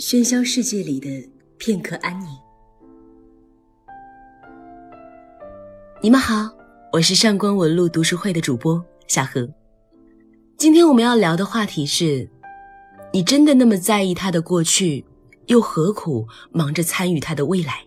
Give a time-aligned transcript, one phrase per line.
[0.00, 1.10] 喧嚣世界里的
[1.58, 2.28] 片刻安宁。
[6.00, 6.50] 你们好，
[6.90, 9.46] 我是上官文露读书会的主播夏荷。
[10.56, 12.26] 今天我们要聊的话题是：
[13.12, 15.04] 你真的那么在意他的过去，
[15.48, 17.84] 又何苦忙着参与他的未来？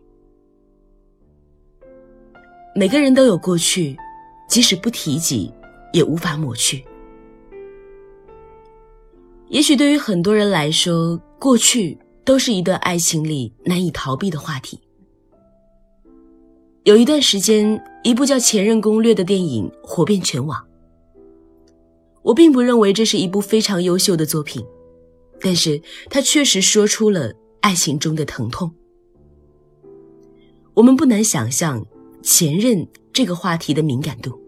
[2.76, 3.98] 每个人都有过去，
[4.48, 5.52] 即使不提及，
[5.92, 6.86] 也无法抹去。
[9.50, 14.80] 也许对于很多人来说，过去都是一段爱情里难以逃避的话题。
[16.84, 20.66] 有一段时间，一部叫《前任攻略》的电影火遍全网。
[22.22, 24.66] 我并不认为这是一部非常优秀的作品，
[25.40, 28.72] 但是它确实说出了爱情中的疼痛。
[30.74, 31.86] 我们不难想象
[32.22, 34.40] 前任这个话题的敏感度。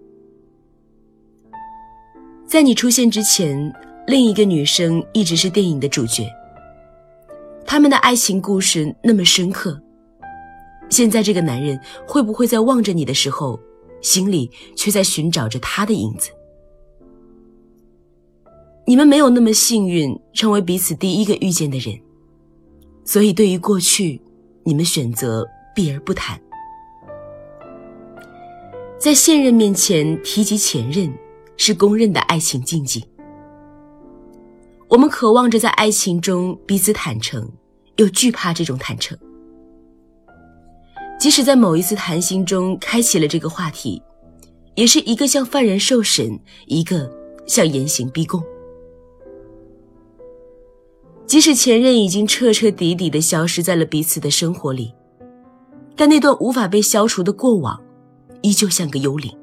[2.48, 3.74] 在你出现之前。
[4.08, 6.30] 另一个女生一直是电影的主角，
[7.66, 9.82] 他们的爱情故事那么深刻。
[10.90, 13.60] 现在这个男人会不会在望着你的时候，
[14.02, 16.30] 心里却在寻找着他的影子？
[18.86, 22.00] 你们没有那么幸运成为彼此第一个遇见的人，
[23.04, 24.22] 所以对于过去，
[24.64, 26.40] 你们选择避而不谈。
[29.00, 31.12] 在现任面前提及前任，
[31.58, 33.04] 是公认的爱情禁忌。
[34.88, 37.52] 我们渴望着在爱情中彼此坦诚，
[37.96, 39.18] 又惧怕这种坦诚。
[41.20, 44.02] 即使在某一次谈心中开启了这个话题，
[44.76, 47.10] 也是一个向犯人受审，一个
[47.48, 48.44] 向严刑逼供。
[51.26, 54.94] 即使前任已经彻彻底底的消失在了彼此的生活里，
[55.96, 57.82] 但那段无法被消除的过往，
[58.44, 59.36] 依旧像个幽灵。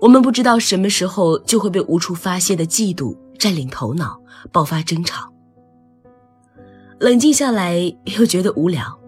[0.00, 3.14] 我们不知道什么时候就会被无处发泄的嫉妒。
[3.38, 4.20] 占领头脑，
[4.52, 5.32] 爆发争吵。
[6.98, 7.76] 冷静下来
[8.16, 8.98] 又觉得无聊。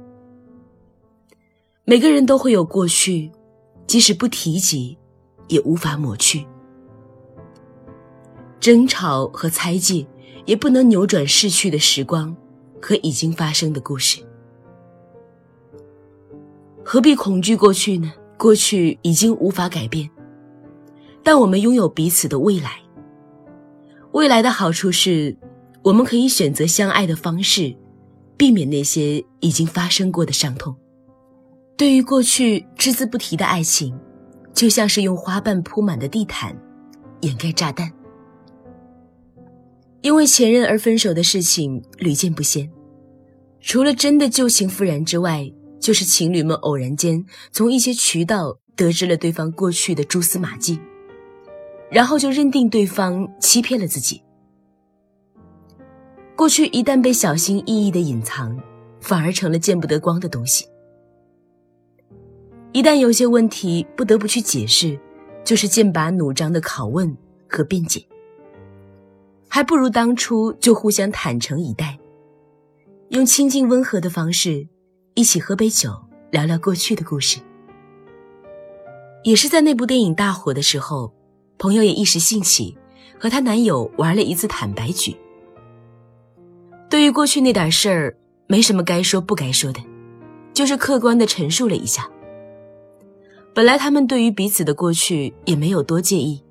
[1.84, 3.30] 每个人都会有过去，
[3.86, 4.98] 即使不提及，
[5.48, 6.46] 也无法抹去。
[8.58, 10.06] 争吵和猜忌
[10.44, 12.36] 也不能扭转逝去的时光
[12.82, 14.20] 和已经发生的故事。
[16.84, 18.12] 何必恐惧过去呢？
[18.36, 20.10] 过去已经无法改变，
[21.22, 22.80] 但我们拥有彼此的未来。
[24.16, 25.36] 未来的好处是，
[25.82, 27.76] 我们可以选择相爱的方式，
[28.34, 30.74] 避免那些已经发生过的伤痛。
[31.76, 33.94] 对于过去只字不提的爱情，
[34.54, 36.56] 就像是用花瓣铺满的地毯，
[37.20, 37.92] 掩盖炸弹。
[40.00, 42.70] 因为前任而分手的事情屡见不鲜，
[43.60, 45.46] 除了真的旧情复燃之外，
[45.78, 47.22] 就是情侣们偶然间
[47.52, 50.80] 从一些渠道得知了对方过去的蛛丝马迹。
[51.90, 54.22] 然后就认定对方欺骗了自己。
[56.36, 58.60] 过去一旦被小心翼翼的隐藏，
[59.00, 60.66] 反而成了见不得光的东西。
[62.72, 64.98] 一旦有些问题不得不去解释，
[65.44, 67.16] 就是剑拔弩张的拷问
[67.48, 68.04] 和辩解。
[69.48, 71.98] 还不如当初就互相坦诚以待，
[73.08, 74.68] 用亲近温和的方式，
[75.14, 75.90] 一起喝杯酒，
[76.30, 77.40] 聊聊过去的故事。
[79.24, 81.14] 也是在那部电影大火的时候。
[81.58, 82.76] 朋友也一时兴起，
[83.18, 85.16] 和她男友玩了一次坦白局。
[86.88, 89.80] 对于过去那点事儿，没什么该说不该说的，
[90.54, 92.08] 就是客观的陈述了一下。
[93.54, 96.42] 本来他们对于彼此的过去也没有多介意，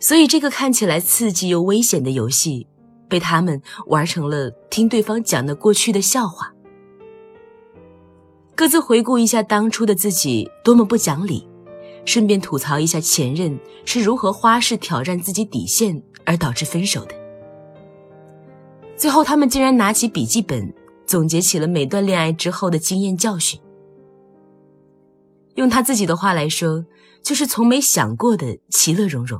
[0.00, 2.66] 所以这个看起来刺激又危险的游戏，
[3.08, 6.52] 被他们玩成了听对方讲的过去的笑话。
[8.54, 11.47] 各自回顾一下当初的自己多么不讲理。
[12.08, 17.14] 顺便吐槽一下前任是如何花式挑战自己底线而导致分手的。
[18.96, 20.72] 最后，他们竟然拿起笔记本
[21.04, 23.60] 总结起了每段恋爱之后的经验教训。
[25.56, 26.82] 用他自己的话来说，
[27.22, 29.38] 就是从没想过的其乐融融。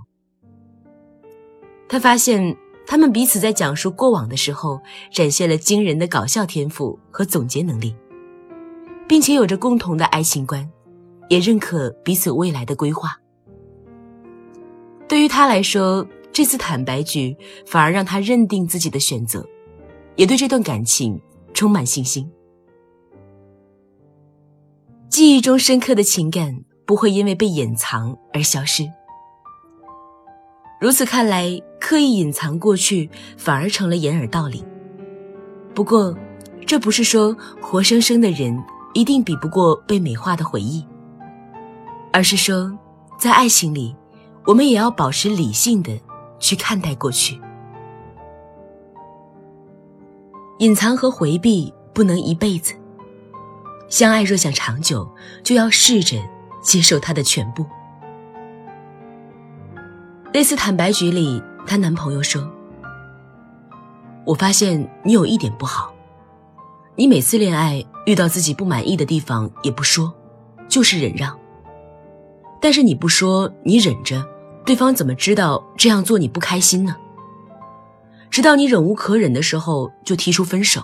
[1.89, 2.55] 他发现
[2.87, 4.79] 他们彼此在讲述过往的时候，
[5.11, 7.97] 展现了惊人的搞笑天赋和总结能力，
[9.09, 10.71] 并且有着共同的爱情观。
[11.29, 13.19] 也认可彼此未来的规划。
[15.07, 17.37] 对于他来说，这次坦白局
[17.67, 19.45] 反而让他认定自己的选择，
[20.17, 21.21] 也对这段感情
[21.55, 22.31] 充满信心。
[25.09, 28.87] 记忆中深刻的情感不会因为被掩藏而消失。
[30.81, 34.65] 如此看来，刻意隐藏过去反而成了掩耳盗铃。
[35.75, 36.17] 不过，
[36.67, 38.57] 这不是说活生生的人
[38.93, 40.87] 一定比不过被美化的回忆。
[42.19, 42.77] 而是说，
[43.17, 43.95] 在爱情里，
[44.45, 45.97] 我们也要保持理性的
[46.41, 47.41] 去看待过去。
[50.59, 52.75] 隐藏和回避不能一辈子。
[53.89, 55.09] 相爱若想长久，
[55.45, 56.17] 就要试着
[56.61, 57.65] 接受他的全部。
[60.33, 62.51] 类似坦白局里，她男朋友说
[64.27, 65.95] ：“我发现你有一点不好，
[66.97, 70.13] 你每次恋爱遇到自己不满意的地方也不说，
[70.69, 71.39] 就是忍让。
[72.61, 74.25] 但是你不说，你忍着，
[74.65, 76.97] 对方怎么知道这样做你不开心呢？
[78.31, 80.83] 直到你忍无可忍的时候，就提出分手。”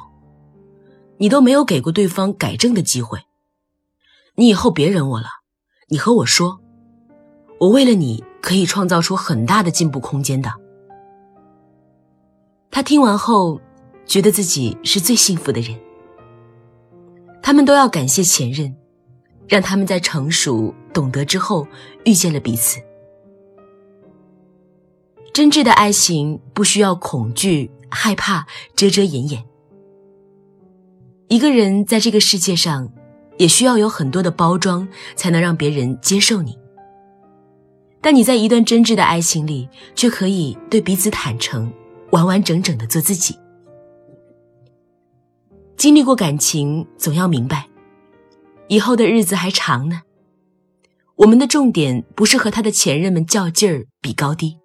[1.19, 3.21] 你都没有给过对方改正的机会，
[4.35, 5.27] 你以后别忍我了，
[5.89, 6.59] 你和我说，
[7.61, 10.53] 我为了你可以创造出很大的进步空间的。
[12.69, 13.61] 他听完后，
[14.05, 15.79] 觉得自己是最幸福的人。
[17.41, 18.75] 他们都要感谢前任，
[19.47, 21.69] 让他们在成熟懂得之后
[22.07, 22.81] 遇见了彼此。
[25.35, 28.47] 真挚的爱情不需要恐惧、害怕、
[28.77, 29.45] 遮遮掩掩。
[31.29, 32.89] 一个人在这个世界上，
[33.37, 34.87] 也需要有很多的包装，
[35.17, 36.57] 才能让别人接受你。
[38.01, 41.73] 但你在一段真挚的爱情里，却可以对彼此坦诚，
[42.11, 43.37] 完完整整的做自己。
[45.77, 47.67] 经历过感情，总要明白，
[48.69, 50.03] 以后的日子还长呢。
[51.17, 54.59] 我们的重点不是和他的前任们较劲儿、比高低，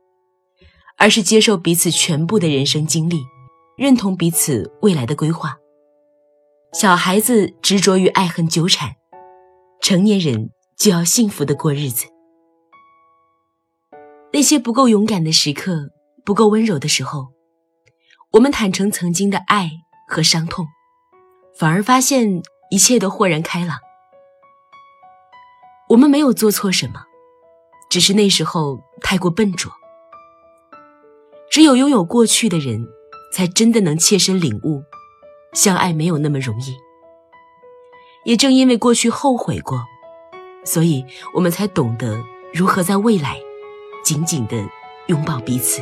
[0.98, 3.22] 而是接受彼此全部的人生经历，
[3.78, 5.58] 认同彼此未来的规划。
[6.74, 8.96] 小孩子执着于爱恨纠缠，
[9.80, 12.08] 成年人就要幸福的过日子。
[14.34, 15.90] 那些不够勇敢的时刻，
[16.26, 17.28] 不够温柔的时候，
[18.32, 19.70] 我们坦诚曾经的爱
[20.08, 20.66] 和伤痛，
[21.60, 22.42] 反而发现
[22.72, 23.78] 一切都豁然开朗。
[25.90, 27.02] 我们没有做错什么，
[27.90, 29.72] 只是那时候太过笨拙。
[31.50, 32.88] 只有拥有过去的人，
[33.34, 34.84] 才真的能切身领悟。
[35.54, 36.78] 相爱没有那么容易，
[38.24, 39.84] 也正因为过去后悔过，
[40.64, 41.04] 所以
[41.34, 43.42] 我们才懂得如何在未来
[44.04, 44.64] 紧紧的
[45.08, 45.82] 拥抱彼此。